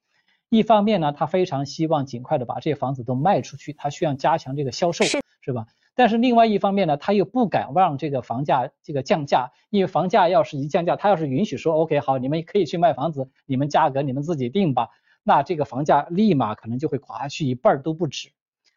[0.49, 5.67] 一方面呢，他非常希望尽快的把这些房子都卖出去，他需要加强这个销售，是吧？
[5.95, 14.89] 但是另外一方面呢，他又不敢让这个房价这个降价，因为房价要是一降价，他要是允许说 OK 好，你们可以去卖房子，你们价格你们自己定吧。
[15.29, 18.31] 那这个房价立马可能就会垮下去一半都不止。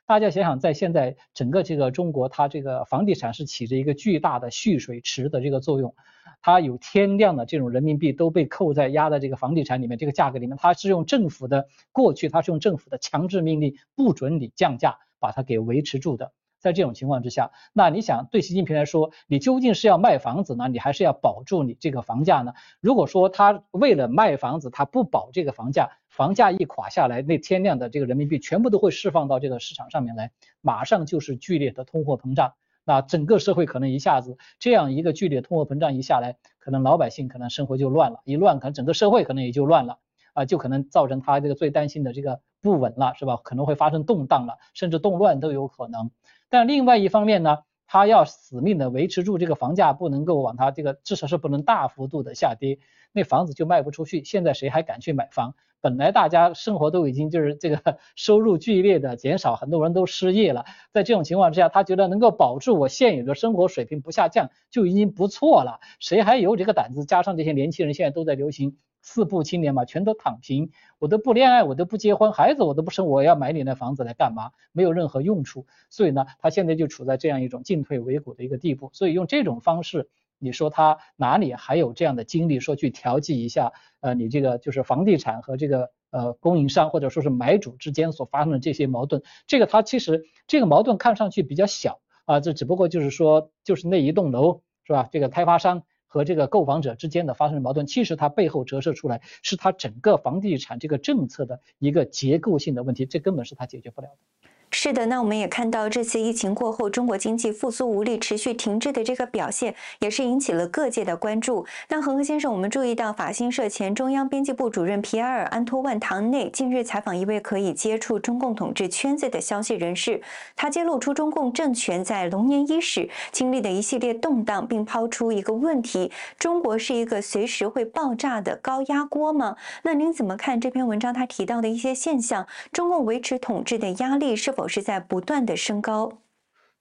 [0.07, 5.93] 大家想想，在现在整个这个中国，它这个房地产是起着一个巨大的蓄水池的这个作用，
[6.41, 16.31] 它有天量的这种人民币都被扣在压在这个房地产里面这个价格里面，它是用政府的过去，它是用政府的强制命令不准你降价，把它给维持住的。
[16.59, 22.53] 在这种情况之下，那你想对习近平来说，你究竟是要卖房子呢，你还是要保住你这个房价呢？
[22.81, 30.31] 如果说他为了卖房子，他不保这个房价，房价一垮下来，那天量的这个人民币全部都会释放到这个市场上面来，
[30.61, 32.53] 马上就是剧烈的通货膨胀，
[32.83, 39.99] 那整个社会可能一下子这样一个剧烈通货膨胀一下来，可能老百姓可能生活就乱了，一乱可能整个社会可能也就乱了
[40.33, 43.37] 啊，就可能造成他这个最担心的这个不稳了，是吧？
[43.43, 46.11] 可能会发生动荡了，甚至动乱都有可能。
[46.49, 52.79] 但另外一方面呢，他要死命的维持住这个房价，不能够往他这个至少是不能大幅度的下跌，
[53.13, 54.23] 那房子就卖不出去。
[54.23, 55.55] 现在谁还敢去买房？
[55.81, 60.65] 本来大家生活都已经就是这个 收入剧烈的减少，很多人都失业了。
[60.91, 65.79] 在这种情况之下，他觉得能够保住我现有的生活水平不下降就已经不错了。
[66.01, 67.05] 谁还有这个胆子？
[67.05, 68.75] 加上这些年轻人现在都在流行。
[69.11, 74.51] 四不青年嘛，全都躺平，我都不恋爱，我都不结婚，孩子我都不生，我要买你那房子来干嘛？
[74.71, 75.65] 没有任何用处。
[75.89, 78.91] 所以呢，他现在就处在这样一种进退维谷的一个地步。
[78.93, 83.73] 所以用这种方式，你说他哪里还有这样的精力说去调剂一下？
[83.99, 95.09] 呃，你这个就是房地产和这个呃供应商或者说是买主之间所发生的这些矛盾，这个他其实这个矛盾看上去比较小啊，这只不过就是说就是那一栋楼是吧？
[95.11, 95.81] 这个开发商。
[96.09, 104.49] 和这个购房者之间的发生矛盾，其实它背后折射出来是它整个房地产这个政策的一个结构性的问题，这根本是它解决不了的。
[104.71, 111.65] 是的，那我们也看到这次疫情过后，中国经济复苏无力、持续停滞的这个表现，也是引起了各界的关注。
[111.87, 120.21] 那恒河先生，我们注意到法新社前中央编辑部主任皮埃尔·安托万·唐内近日采访一位可以接触中共统治圈子的消息人士，
[120.55, 129.55] 他揭露出中共政权在龙年伊始经历的一系列动荡，并抛出一个问题：中国是一个随时会爆炸的高压锅吗？
[129.81, 132.45] 那您怎么看这篇文章他提到的一些现象？
[132.71, 134.53] 中共维持统治的压力是？
[134.67, 136.19] 是在不断的升高，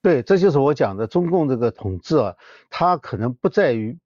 [0.01, 2.35] 对，这就是我讲的中共这个统治啊，
[2.69, 3.97] 它可能不在于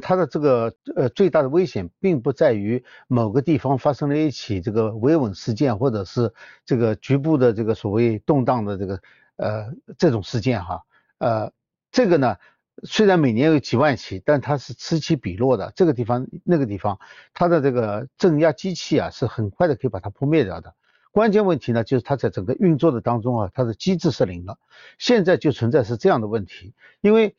[0.00, 6.32] 它的这个呃最大的危险，并不在于某个地方发生了一起这个维稳事件，或者是
[6.64, 9.00] 这个局部的这个所谓动荡的这个
[9.36, 10.84] 呃这种事件哈，
[11.18, 11.52] 呃
[11.90, 12.36] 这个呢
[12.84, 16.98] 虽然每年有几万起，但它是此起彼落的，这个地方那个地方
[17.34, 20.74] 它的这个镇压机器啊是很快的可以把它扑灭掉的。
[21.16, 24.58] 关键问题呢，就是它在整个运作的当中啊，它的机制失灵了。
[24.98, 27.34] 现在就存在是这样的问题，因为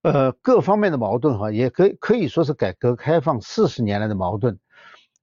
[0.00, 4.58] 呃各方面的矛盾哈，也可以可以说是改革开放四十年来的矛盾，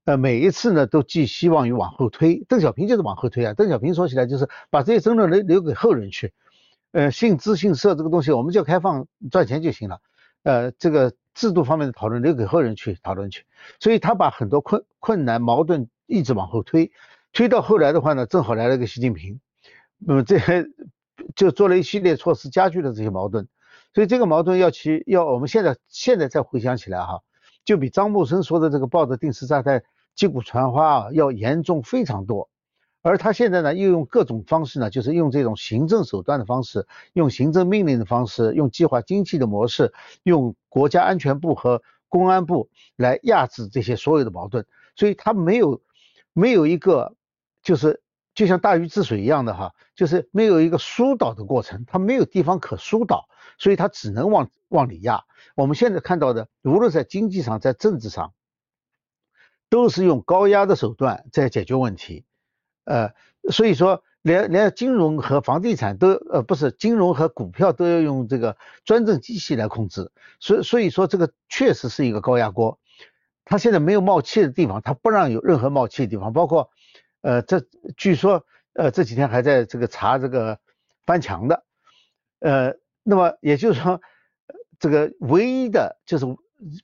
[0.06, 2.46] 呃每一次呢都寄希望于往后推。
[2.48, 6.34] 邓小平就是往后推啊，邓小平说起来就是把这些争论留留给后人去，
[6.92, 10.02] 呃信资信社这个东西我们就开放赚钱就行了，
[10.44, 13.46] 呃这个制度方面的讨论留给后人去讨论去，
[13.80, 16.92] 所以他把很多困困难矛盾一直往后推。
[17.34, 19.40] 推到后来的话呢，正好来了个习近平，
[19.98, 20.40] 那么这
[21.36, 23.48] 就做了一系列措施，加剧了这些矛盾。
[23.94, 27.22] 所以这个矛盾要去要我们现在现在再回想起来哈，
[27.66, 32.50] 就比张木生说的这个抱着定时炸弹击鼓传花啊要严重非常多。
[33.02, 44.66] 而他现在呢，又用各种方式呢，就是用这种行政手段的方式，用行政命令的方式，用计划经济的模式，用国家安全部和公安部来压制这些所有的矛盾。
[44.96, 45.82] 所以他没有
[46.38, 47.16] 没有一个
[47.64, 48.00] 就是
[48.36, 53.28] 就像大禹治水一样的哈，就是没有一个疏导的过程，它没有地方可疏导，
[53.58, 55.24] 所以它只能往往里压。
[55.56, 58.34] 我们现在看到的，无论在经济上，在政治上，
[59.68, 62.24] 都是用高压的手段在解决问题。
[62.84, 63.16] 呃，
[63.50, 72.80] 所以说连连金融和房地产都呃不是金融和股票都要用这个专政机器来控制，所以所以说这个确实是一个高压锅。
[73.50, 76.70] 他现在没有冒气的地方，他不让有任何冒气的地方，包括
[77.22, 77.62] 呃这
[77.96, 80.60] 据说呃这几天还在这个查这个
[81.06, 81.64] 翻墙的，
[82.40, 82.74] 呃
[83.04, 84.02] 那么也就是说
[84.80, 86.26] 这个唯一的就是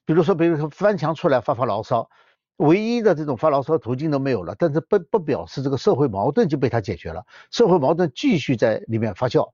[0.05, 2.09] 比如说比如说翻墙出来发发牢骚。
[2.57, 9.51] 唯一的这种发牢骚途径都没有了，但是不不表示这个社会矛盾就被他解决了，社会矛盾继续在里面发酵，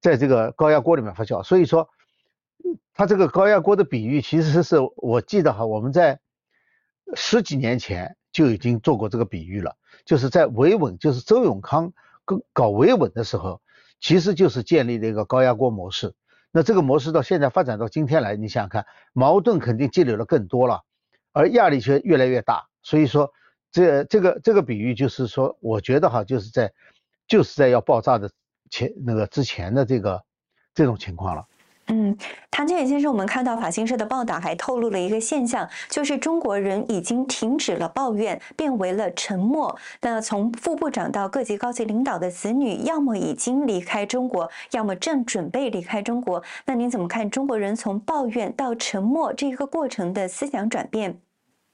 [0.00, 1.42] 在这个高压锅里面发酵。
[1.42, 1.90] 所以说，
[2.94, 6.20] 他这个高压锅的比喻，其实是我记得哈，我们在
[7.14, 11.92] 十几年前就已经做过这个比喻了，就是在维稳，就是周永康
[12.24, 13.60] 搞搞维稳的时候，
[14.00, 16.14] 其实就是建立了一个高压锅模式。
[16.50, 20.82] 那这个模式到现在发展到今天来，你想想看，矛盾肯定积累了更多了。
[21.32, 23.30] 而压力却越来越大，所以说
[23.70, 26.72] 这这个这个比喻就是说，我觉得哈，就是在
[27.28, 28.30] 就是在要爆炸的
[28.70, 30.24] 前那个之前的这个
[30.72, 31.46] 这种情况了。
[31.88, 32.16] 嗯，
[32.50, 39.76] 唐建远先生，我们看到法新社的报道还透露了一个现象，就是中国人已经停止了抱怨，变为了沉默。
[40.00, 46.42] 那从副部长到各级高级领导的子女，要么已经离开中国，要么正准备离开中国。
[46.64, 51.20] 那您怎么看中国人从抱怨到沉默这一个过程的思想转变？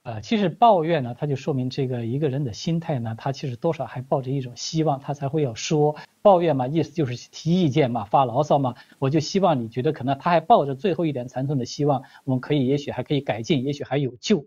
[0.03, 8.75] 呃，其实抱怨呢，它就说明这个一个人的心态呢，他其实多少还抱着一种希望，他才会要说抱怨嘛，意思就是提意见嘛，发牢骚嘛。
[8.99, 14.45] 我就希望你觉得可能他还抱着最后一点残存的希望，我们可以也许还可以改进，也许还有救。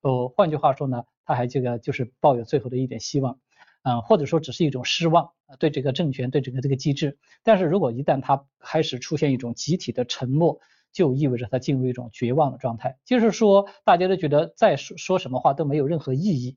[0.00, 3.38] 呃，换句话说呢，他还这个就是抱有最后的一点希望，
[3.82, 7.18] 嗯，或者说只是一种失望对这个政权，对整个这个机制。
[7.42, 10.60] 但是如果一旦他开始出现一种集体的沉默，
[10.94, 16.56] 就意味着他进入一种绝望的状态，就是说大家都觉得再说说什么话都没有任何意义，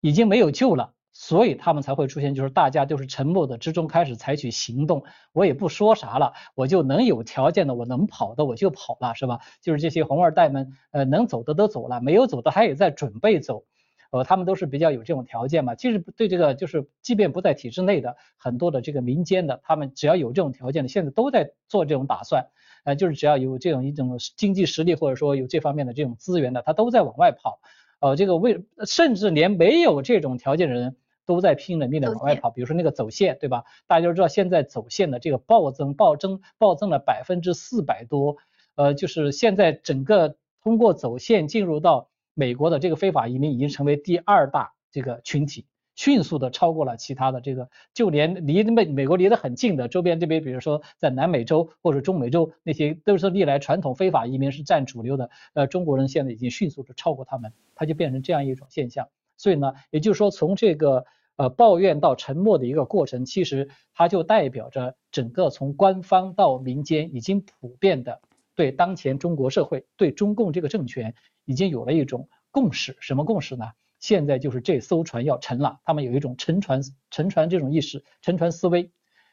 [0.00, 9.40] 已经没有救了，所以他们才会出现，就是大家都是沉默的之中开始采取行动，我也不说啥了，我就能有条件的，我能跑的我就跑了，是吧？
[9.60, 13.64] 就是这些红二代们，呃，能走的都走了，没有走的他也在准备走，
[14.12, 15.74] 呃，他们都是比较有这种条件嘛。
[15.74, 22.46] 其实对这个就是，即便不在体制内的很多的这个民间的，他们只要有这种条件的，现在都在做这种打算。
[22.84, 27.60] 呃，就是只要有这种一种经济实力，或者说有这方面的这种资源的，他都在往外跑。
[28.00, 32.50] 呃，这个为甚至连没有这种条件的人都在拼了命的往外跑。
[32.50, 33.64] 比如说那个走线，对吧？
[33.86, 38.36] 大家都知道现在走线的这个暴增、暴增、暴增了百分之四百多。
[38.74, 45.66] 呃，就是现在整个通过走线进入到美国的这个非法移民已经成为第二大这个群体。
[45.94, 59.06] 迅速的超过了其他的这个，就连离美美国离得很近的周边这边，比如说在南美洲或者中美洲那些，都是历来传统非法移民是占主流的，呃，中国人现在已经迅速的超过他们，它就变成这样一种现象。
[59.36, 61.04] 所以呢，也就是说从这个
[61.36, 68.22] 呃抱怨到沉默的一个过程，其实它就代表着整个从官方到民间已经普遍的
[68.54, 71.14] 对当前中国社会对中共这个政权
[71.44, 72.96] 已经有了一种共识。
[73.00, 73.66] 什么共识呢？
[74.00, 76.80] 现在就是这艘船要沉了，他们有一种沉船
[77.10, 78.90] 沉船这种意识，沉船思维。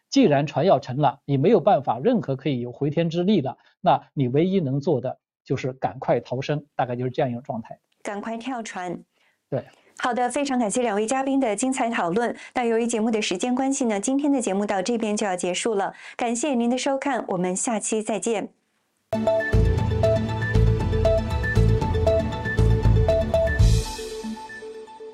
[0.09, 7.79] 既然船要沉了，你没有办法任何可以有回天之力了，那你唯一能做的就是赶快逃生，大概就是这样一种状态。
[8.01, 9.03] 赶快跳船。
[9.49, 9.65] 对，
[9.97, 12.35] 好的，非常感谢两位嘉宾的精彩讨论。
[12.53, 15.93] 那由于节目的时间关系呢，今天的节目到这边就要结束了。
[16.15, 18.49] 感谢您的收看，我们下期再见。